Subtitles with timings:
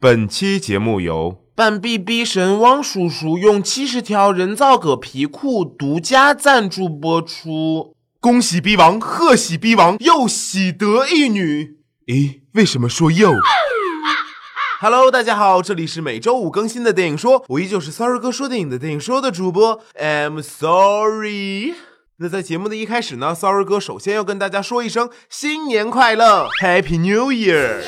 [0.00, 7.96] 本期节目由半壁逼神汪叔叔用七十条人造革皮裤独家赞助播出。
[8.20, 11.78] 恭喜逼王，贺喜逼王，又喜得一女。
[12.06, 13.32] 咦，为什么说又？
[14.80, 21.74] Hello，大家好，这里是每周五更新的电影说，我依旧是 Sorry 哥说电影的电影说的主播，I'm sorry。
[22.18, 27.82] 那在节目的一开始呢，Sorry 哥首先要跟大家说一声新年快乐，Happy New Year。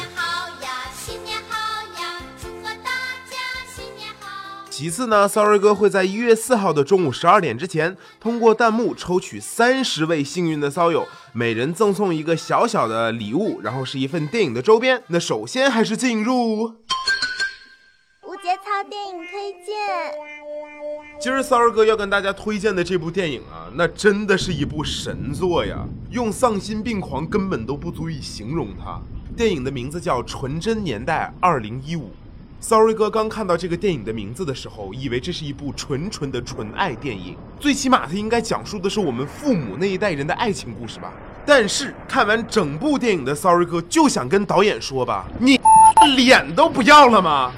[4.81, 15.03] 其次呢，Sorry 哥会在一月四号的中午十二点之前，通过弹幕抽取三十位幸运的骚友，每人赠送一个小小的礼物，然后是一份电影的周边。
[15.09, 16.71] 那首先还是进入无
[18.43, 19.77] 节操电影推荐。
[21.21, 28.99] 今儿 Sorry 哥要跟大家推荐的这部电影啊，那真的是一部神作呀，用丧心病狂根本都不足以形容它。
[29.37, 32.05] 电影的名字叫《纯真年代二零一五》。
[32.63, 41.11] Sorry 哥刚看到这个电影的名字的时候，以为这是一部纯纯的纯爱电影，最起码它应该讲述的是我们父母那一代人的爱情故事吧。
[41.47, 45.59] 但是看完整部电影的 Sorry 哥就想跟导演说吧，你
[46.15, 47.51] 脸都不要了吗？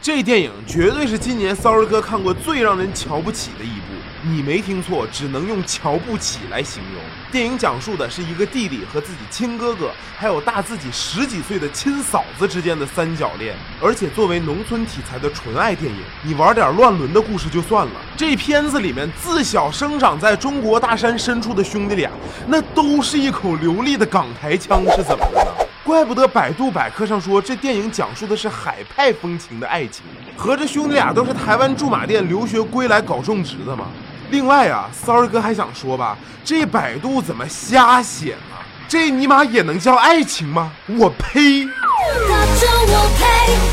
[0.00, 3.84] 这电影绝对是今年 Sorry 哥看过最让人瞧不起的一部。
[4.22, 7.02] 你没听错，只能用瞧不起来形容。
[7.30, 13.54] 电影讲述的是一个弟弟和自己亲哥哥，还有大自己十几岁的亲嫂子之间的三角恋。
[13.82, 17.92] 而且作为农村题材的纯爱电影，你玩点乱伦的故事就算了。
[18.16, 22.10] 这片子里面自小生长在中国大山深处的兄弟俩，
[22.46, 25.50] 那都是一口流利的港台腔，是怎么的呢？
[25.84, 30.02] 怪不得百度百科上说这电影讲述的是海派风情的爱情，
[30.34, 33.86] 合着兄弟俩都是台湾驻马店留学归来搞种植的吗？
[34.30, 38.56] 另外啊，Sorry 哥还想说吧，这百度怎么瞎写呢？
[38.88, 40.70] 这尼玛也能叫爱情吗？
[40.86, 41.66] 我呸！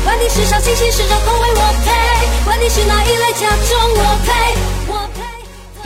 [0.04, 4.32] 管你是啥星星，是着风为我陪，管你是哪一类假装我陪
[4.88, 4.95] 我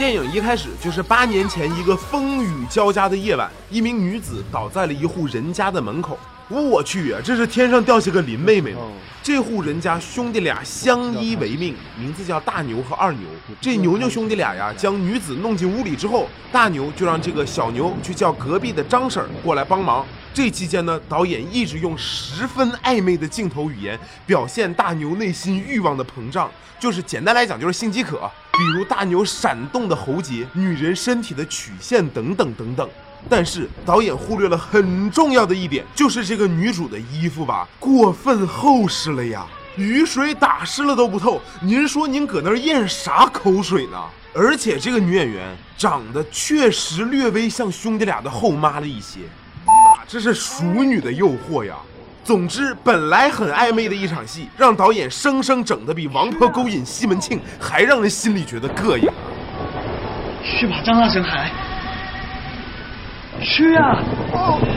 [0.01, 6.17] 电影一开始就是八年前一个风雨交加的夜晚，一名女子倒在了一户人家的门口。
[6.49, 8.79] 我去呀，这是天上掉下个林妹妹吗？
[9.21, 13.21] 这户人家兄弟俩相依为命，名字叫大牛和二牛。
[13.61, 20.03] 这牛牛兄弟俩呀，将女子弄进屋里之后，大牛就让这个小牛去叫隔壁的张婶过来帮忙。
[20.33, 26.49] 这期间呢，导演一直用十分暧昧的镜头语言表现大牛内心欲望的膨胀，
[26.79, 32.89] 就是简单来讲就是性饥渴，比如大牛闪动的喉结、女人身体的曲线等等等等。
[33.29, 41.41] 但是导演忽略了很重要的一点，就是这个女主的衣服吧，过分厚实了呀，雨水打湿了都不透。
[41.61, 43.97] 您说您搁那儿咽啥口水呢？
[44.33, 49.19] 而且这个女演员长得确实略微像兄弟俩的后妈了一些，
[50.11, 51.73] 这是熟女的诱惑呀。
[52.21, 59.13] 总之，本来很暧昧的一场戏，让导演生生整的比王婆勾引西门庆还让人心里觉得膈应啊！
[60.43, 61.51] 去把张大婶喊来。
[63.41, 64.03] 去啊！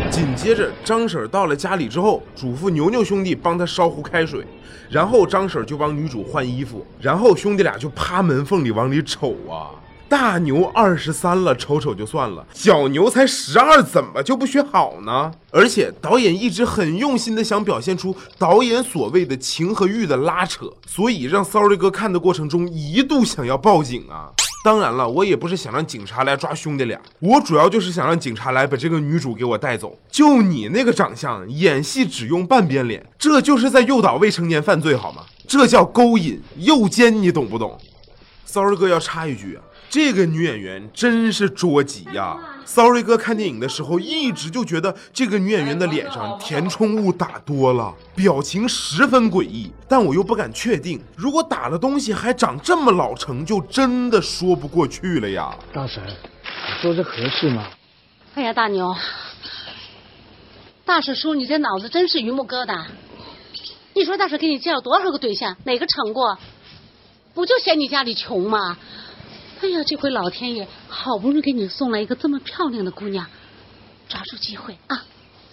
[0.09, 4.47] 紧接着，张婶到了家里之后，嘱咐牛牛兄弟帮他烧壶开水，
[4.89, 9.75] 然后张婶就帮女主换衣服，然后兄弟俩就趴门缝里往里瞅啊。
[10.09, 15.33] 大牛二十三了，瞅瞅就算了，小牛才十二，怎么就不学好呢？
[15.51, 24.31] 而且导演一直很用心的想表现出导演所谓的情和欲的拉扯，所以让 Sorry 哥看的过程中一度想要报警啊。
[24.65, 29.99] 当然了，我也不是想让警察来抓兄弟俩，我主要就是想让警察来把这个女主给我带走。
[30.11, 35.23] 就你那个长相，演戏只用半边脸，这就是在诱导未成年犯罪好吗？
[35.47, 37.79] 这叫勾引诱奸，你懂不懂
[38.47, 39.63] ？Sorry 哥要插一句啊。
[39.95, 55.57] 这个女演员真是捉急呀！Sorry 哥看电影的时候一直就觉得这个女演员的脸上填充物打多了，表情十分诡异，但我又不敢确定，如果打了东西还长这么老成就真的说不过去了呀！
[55.73, 57.69] 大婶，你说这合适吗？
[58.35, 58.93] 哎呀，大牛，
[60.85, 62.85] 大婶叔，你这脑子真是榆木疙瘩。
[63.95, 66.37] 你说大婶给你介绍多少个对象，哪个成过？
[67.33, 68.77] 不就嫌你家里穷吗？
[69.65, 73.27] 哎呀，这回老天爷好不容易给你送来一个这么漂亮的姑娘，
[74.07, 75.03] 抓住机会啊！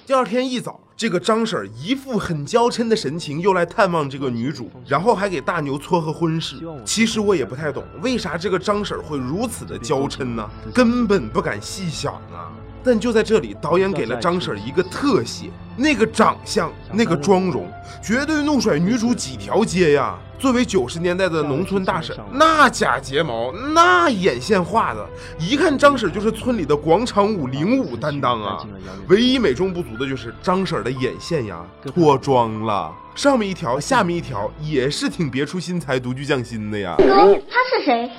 [0.06, 6.58] 第二天一早，这个张婶一副很娇嗔的神情，又来探望这个女主，然后还给大牛撮合婚事。
[6.84, 10.46] 其实我也不太懂，为啥这个张婶会如此的娇嗔呢？
[10.74, 12.52] 根本不敢细想啊！
[12.84, 17.70] 但就在这里，导演给了张婶一个特写，那个长相，那个妆容，
[18.02, 20.18] 绝对怒甩女主几条街呀！
[20.40, 25.08] 作为九十年代的农村大婶，那假睫毛，那眼线画的，
[25.38, 28.66] 一看张婶就是村里的广场舞领舞担当啊！
[29.08, 31.64] 唯一美中不足的就是张婶的眼线呀，
[31.94, 36.96] 脱妆了，上面一条，下面一条，也是挺别出心裁、独具匠心的呀。
[36.98, 38.10] 哥，他是谁？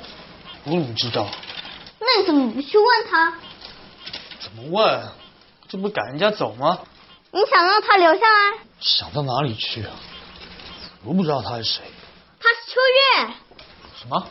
[0.64, 1.26] 我怎么知道？
[1.98, 3.34] 那你怎么不去问他？
[4.42, 5.08] 怎么问？
[5.68, 6.80] 这不赶人家走吗？
[7.30, 8.58] 你想让他留下来？
[8.80, 9.90] 想到哪里去啊？
[11.04, 11.82] 我不知道他是谁。
[12.40, 12.80] 他是秋
[13.26, 13.34] 月，
[13.96, 14.26] 什么？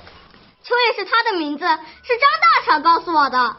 [0.63, 3.55] 秋月是他的名字，是张大婶告诉我的。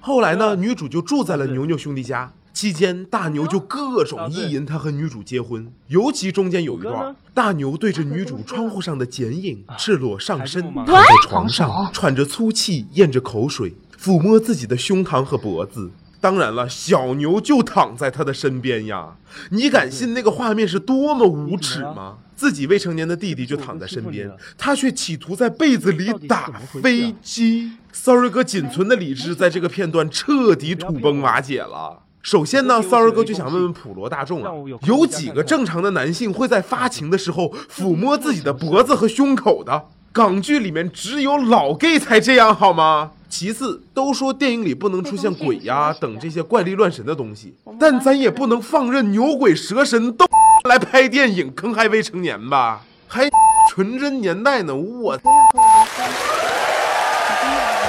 [0.00, 2.32] 后来呢，女主就住在了牛牛兄弟家。
[2.52, 15.90] 期间，大牛就各种意淫她和女主结婚，尤其中间有一段，大牛对着女主窗户上的剪影，赤裸上身，躺在床上，喘着粗气，咽着口水，抚摸自己的胸膛和脖子。
[16.20, 19.16] 当然了，小牛就躺在他的身边呀！
[19.50, 22.16] 你敢信那个画面是多么无耻吗？
[22.34, 26.50] 自己未成年的弟弟就躺在身边，他却企图在被子里打
[26.82, 27.72] 飞机。
[27.92, 32.00] Sorry 哥仅存的理智在这个片段彻底土崩瓦解了。
[32.22, 34.50] 首先呢，Sorry 哥就想问问普罗大众啊，
[34.86, 39.84] 有几个正常的男性会在发情的时候抚摸自己的脖子和胸口的？
[40.10, 43.10] 港剧里面只有老 gay 才这样好吗？
[43.36, 50.24] 其次，都说电影里不能出现鬼呀等这些怪力乱神的东西，但咱也不能放任牛鬼蛇神都
[50.68, 52.82] 来拍电影坑害未成年吧？
[53.08, 53.28] 还
[53.68, 55.18] 纯真年代呢，我。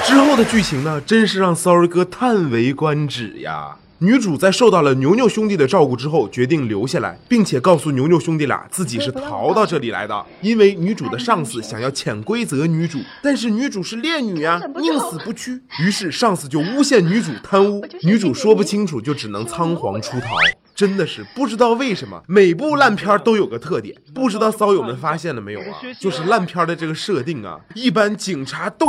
[0.04, 3.76] 之后的剧情呢，真是让 Sorry 哥叹为观止呀。
[3.98, 15.62] 女主在受到了牛牛兄弟的照顾之后，决定留下来，并且告诉牛牛兄弟俩自己是逃到这里来的，因为女主的上司想要潜规则女主，但是女主是烈女啊，宁死不屈。
[15.80, 20.26] 于是上司就诬陷女主贪污，女主说不清楚，就只能仓皇出逃。
[20.74, 25.80] 真的是不知道为什么，每部烂片都有个特点，不知道骚友们发现了没有啊？
[25.98, 28.86] 就是烂片的这个设定啊，一般警察都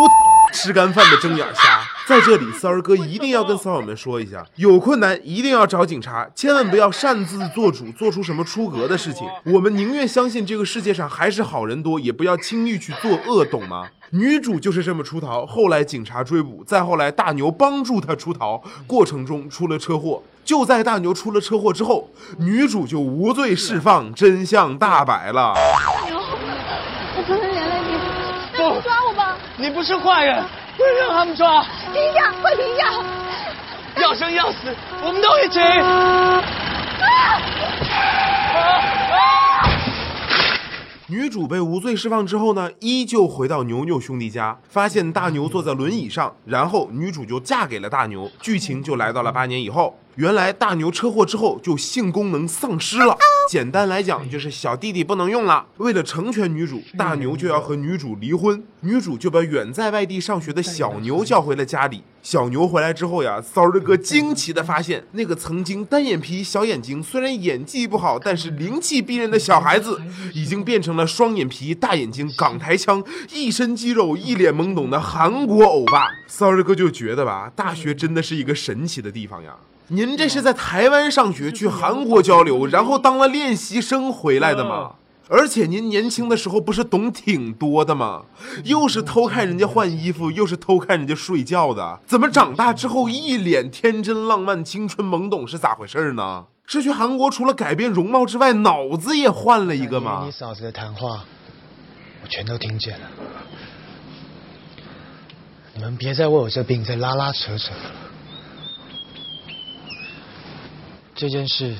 [0.53, 1.81] 吃干饭的睁眼瞎。
[2.07, 9.27] 在这里，骚儿哥一定要跟骚友们说一下，有困难一定要找警察，千万不要擅自做主，做出什么出格的事情。
[9.44, 13.89] 我们宁愿相信这个世界上还是好人多，也不要轻易去作恶，懂吗？
[14.11, 20.23] 女主就是这么出逃，后来警察追捕，再后来大牛帮助她出逃，过程中出了车祸。
[20.45, 25.53] 就在大牛出了车祸之后，女主就无罪释放，真相大白了。
[25.53, 26.17] 大牛，
[27.17, 27.99] 我不能原谅你，
[28.53, 29.35] 那你抓我吧。
[29.67, 30.41] 你不是坏人，
[30.77, 31.61] 不能让他们抓。
[31.91, 33.03] 停下，快停下！
[34.01, 34.73] 要生要死，
[35.03, 35.59] 我们都一起。
[41.07, 48.31] 女主被无罪释放之后呢，依旧回到牛牛兄弟家，发现大牛坐在轮椅上，然后女主就嫁给了大牛。
[48.39, 49.93] 剧情就来到了八年以后。
[50.17, 53.15] 原来大牛车祸之后就性功能丧失了，
[53.51, 55.67] 简单来讲就是小弟弟不能用了。
[55.77, 62.01] 为了成全女主，大牛就要和女主离婚，女主就把远在外地上学的小牛叫回了家里。
[62.29, 70.01] 小牛回来之后呀，骚儿哥惊奇的发现，那个曾经单眼皮、小眼睛，虽然演技不好，但是灵气逼人的小孩子，
[70.33, 73.01] 已经变成了双眼皮、大眼睛、港台腔、
[73.31, 76.09] 一身肌肉、一脸懵懂的韩国欧巴。
[76.27, 79.56] 骚儿哥就觉得吧，大学真的是一个神奇的地方呀。
[79.88, 84.95] 您这是在台湾上学，去韩国交流，然后当了练习生回来的吗？
[85.29, 88.24] 而且您年轻的时候不是懂挺多的吗？
[88.63, 96.45] 又是偷看人家换衣服，又是偷看人家睡觉的，怎么长大之后一脸天真浪漫、青春懵懂是咋回事呢？
[96.66, 100.23] 是去韩国除了改变容貌之外，脑子也换了一个吗？
[100.25, 101.23] 你嫂子的谈话，
[102.23, 103.07] 我全都听见了。
[105.73, 107.92] 你们别再为我这病再拉拉扯扯了。
[111.16, 111.75] 这件事，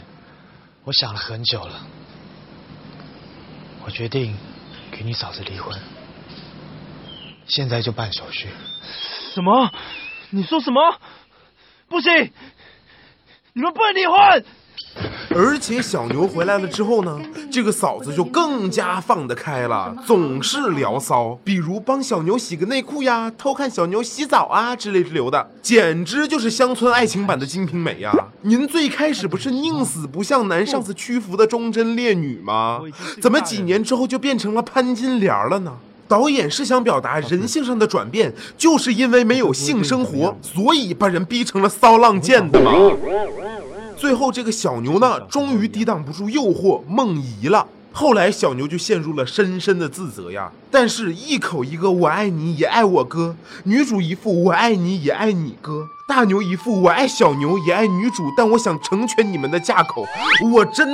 [0.84, 1.88] 我想了很久了。
[3.88, 4.36] 我决定
[4.92, 5.74] 给你嫂子离婚，
[7.48, 8.50] 现在就办手续。
[9.34, 9.72] 什么？
[10.30, 11.00] 你说什么？
[11.88, 12.34] 不行！
[13.54, 14.46] 你们不能离婚！
[15.30, 17.20] 而且小牛回来了之后呢，
[17.52, 28.14] 这个嫂子就更加放得开了，总是聊骚，比如帮小牛洗个内裤呀，偷看小牛洗澡啊之类之流的，简直就是乡村爱情版的《金瓶梅》呀。
[28.42, 32.82] 您最开始不是宁死不向男上司屈服的忠贞烈女吗？
[33.22, 35.74] 怎么几年之后就变成了潘金莲了呢？
[36.08, 42.72] 导演是想表达人性上的转变，就是因为没有性生活，所以把人逼成了骚浪贱的吗？
[43.98, 47.66] 最后，这个小牛呢，终于抵挡不住诱惑，梦遗了。
[47.92, 50.52] 后来小牛就陷入了深深的自责呀。
[50.70, 60.06] 但是，一口一个我爱你也爱我哥，女主一副我爱你也爱你哥，大牛一副我爱小牛也爱女主，但我想成全你们的架口，
[60.54, 60.88] 我真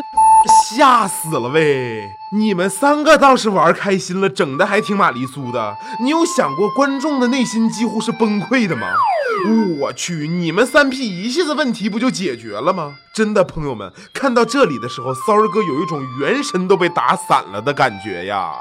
[0.47, 2.09] 吓死了喂！
[2.31, 5.75] 你们三个倒是玩开心了，整的还挺玛丽苏的。
[6.01, 8.87] 你有想过观众的内心几乎是崩溃的吗？
[9.79, 12.95] 我去，你们三 P 一下子问题不就解决了吗？
[13.13, 18.53] 真的，朋友们，看到这里的时候骚儿哥有一种元神都被打散了的感觉呀。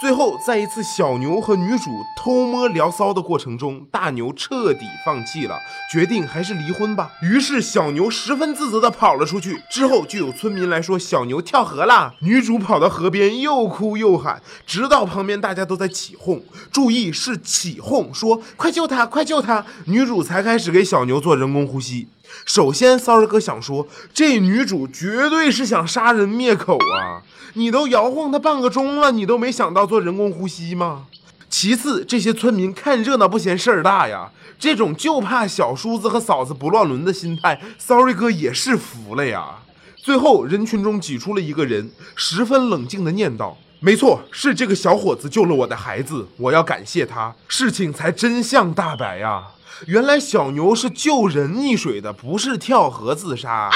[0.00, 5.58] 最后，在一次小牛和女主偷摸聊骚的过程中，大牛彻底放弃了，
[5.90, 7.10] 决定还是离婚吧。
[7.20, 9.60] 于是小牛十分自责的跑了出去。
[9.68, 16.40] 之后就有村民来说小牛跳河了，女主跑到河边又哭又喊，直到旁边大家都在起哄，
[16.70, 22.06] 注意是起哄，说快救他，快救他，女主才开始给小牛做人工呼吸。
[22.44, 27.22] 首先，骚儿哥想说，这女主绝对是想杀人灭口啊！
[27.54, 31.06] 你都摇晃她半个钟了，你都没想到做人工呼吸吗？
[31.50, 39.56] 其次，这些村民看热闹不嫌事儿大呀，这种就怕小叔子和嫂子不乱伦的心态，Sorry 哥也是服了呀。
[39.96, 49.42] 最后，人群中挤出了一个人，十分冷静的念道：“没错，是这个小伙子救了我的孩子，我要感谢他，事情才真相大白呀。”
[49.86, 53.70] 原来小牛是救人溺水的，不是跳河自杀。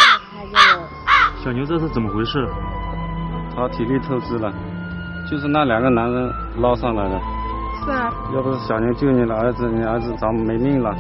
[1.45, 2.49] 小牛这是怎么回事？
[3.55, 4.53] 他体力透支了，
[5.31, 7.21] 就是那两个男人捞上来的。
[7.85, 8.13] 是啊。
[8.35, 10.95] 要不是小牛救你的儿子，你儿子早没命了。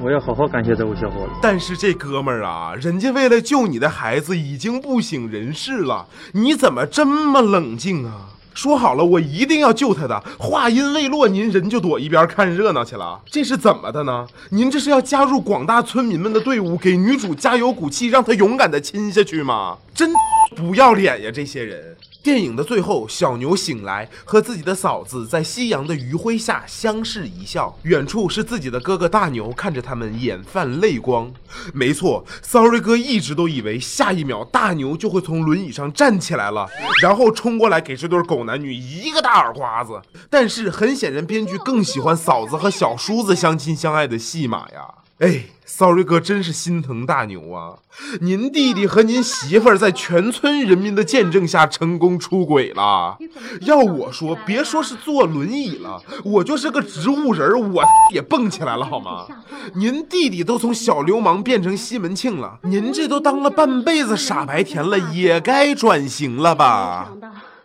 [0.00, 1.32] 我要好好感谢这位小伙子。
[1.42, 8.12] 但是这哥们儿啊，人家为了救你的孩子已经不省人事了，你怎么这么冷静啊？
[8.58, 10.20] 说好了，我一定要救他的。
[10.36, 14.26] 话音未落，您人就躲一边看热闹去了，这是怎么的呢？
[14.50, 19.78] 您这是要加入广大村民们的队伍，给女主加油鼓气，让她勇敢的亲下去吗？
[19.94, 20.10] 真
[20.56, 21.96] 不要脸呀，这些人！
[22.28, 27.74] 电影的最后，小牛醒来，和自己的嫂子在夕阳的余晖下相视一笑。
[27.84, 31.32] 远处是自己的哥哥大牛，看着他们眼泛泪光。
[31.72, 36.68] 没错，Sorry 哥一直都以为下一秒大牛就会从轮椅上站起来了，
[37.00, 39.98] 然后冲过来给这对狗男女一个大耳刮子。
[40.28, 44.97] 但是很显然，编剧更喜欢嫂子和小叔子相亲相爱的戏码呀。
[45.18, 47.74] 哎，Sorry 哥真是心疼大牛啊！
[48.20, 53.18] 您弟弟和您媳妇儿在全村人民的见证下成功出轨了。
[53.62, 57.82] 要我说，别说是坐轮椅了，我就是个植物人，我
[58.14, 59.26] 也蹦起来了，好吗？
[59.74, 67.12] 您弟弟都从小流氓变成西门庆了，您这都当了半辈子傻白甜了，也该转型了吧？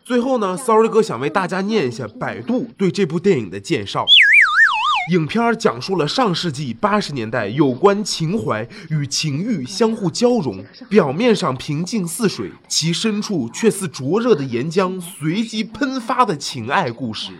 [0.03, 4.05] 最后呢，Sorry 哥想为大家念一下百度对这部电影的介绍。
[5.12, 17.33] 影片讲述了上世纪八十年代有关情怀与情欲相互交融，表面上平静似水，其深处却似灼热的岩浆随即喷发的情爱故事。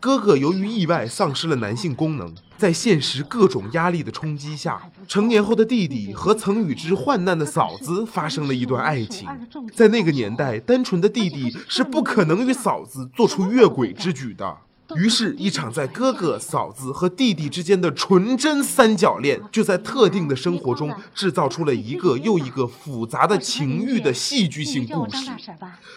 [0.00, 9.28] 哥哥由于意外丧失了男性功能，在现实各种压力的冲击下，成年后的弟弟和曾与之患难的嫂子发生了一段爱情。
[9.74, 14.56] 在那个年代，单纯的弟弟是不可能与嫂子做出越轨之举的。
[14.96, 25.30] 于是，一场在哥哥、嫂子和弟弟之间的纯真三角恋，就在特定的生活中制造出了一个又一个复杂的情欲的戏剧性故事。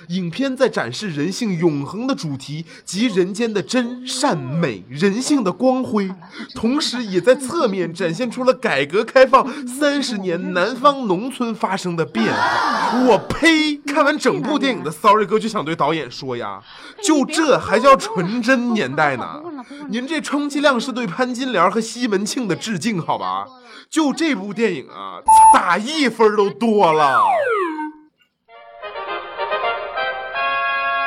[0.09, 6.09] 影片在展示人性永恒的主题及人间的真善美、人性的光辉，
[6.53, 13.03] 同时也在侧面展现出了改革开放三十年南方农村发生的变化。
[13.07, 13.77] 我呸！
[13.85, 16.61] 看完整部电影的 Sorry 哥就想对导演说呀，
[17.03, 19.41] 就这还叫纯真年代呢？
[19.87, 23.45] 您这充其量是对潘金莲和西门庆的致敬，好吧？
[23.89, 25.21] 就这部电影啊，
[25.53, 27.23] 打一分都多了。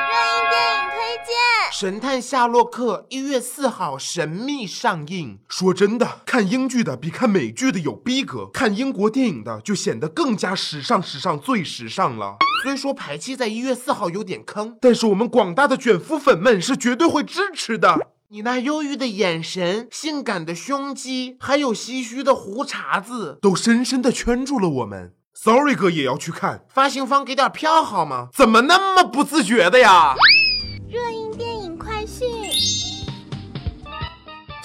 [0.09, 1.35] 热映电影推荐。
[1.79, 5.39] 《神探夏洛克》一月四号神秘上映。
[5.51, 12.39] 说真的，看英剧的比看美剧的有逼格，看英国电影的就显得更加时尚，时尚最时尚了。
[12.67, 18.09] 虽说排期在一月四号有点坑，但是我们广大的卷福粉们是绝对会支持的。
[18.31, 25.13] 你那忧郁的眼神、性感的胸肌，还有唏嘘的胡茬子，都深深的圈住了我们。
[25.33, 28.31] Sorry 哥也要去看，发行方给点票好吗？
[28.35, 30.17] 怎么那么不自觉的呀？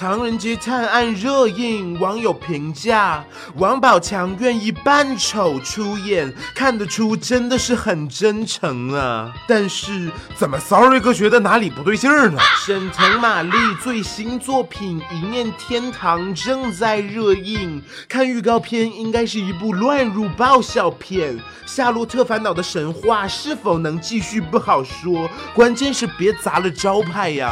[0.01, 3.23] 唐人街探案热映，网友评价：
[3.57, 9.31] 王宝强愿意扮丑出演，看得出真的是很真诚啊。
[9.47, 12.39] 但是怎么 Sorry 哥觉得哪里不对劲儿呢？
[12.65, 13.51] 沈腾、马丽
[13.83, 17.79] 最新作品《一念天堂》正在热映，
[18.09, 21.39] 看预告片应该是一部乱入爆笑片。
[21.67, 27.51] 夏洛特烦恼的神话是否能继续不好说，关键是别砸了招牌呀。